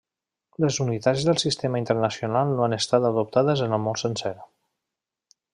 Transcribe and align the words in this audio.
Les 0.63 0.79
unitats 0.85 1.25
del 1.27 1.41
Sistema 1.43 1.83
Internacional 1.83 2.55
no 2.55 2.67
han 2.69 2.75
estat 2.81 3.07
adoptades 3.13 3.65
en 3.67 3.79
el 3.79 3.85
món 3.89 4.03
sencer. 4.07 4.37